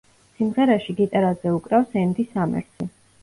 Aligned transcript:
სიმღერაში 0.37 0.95
გიტარაზე 1.01 1.53
უკრავს 1.57 1.93
ენდი 2.05 2.27
სამერსი. 2.31 2.89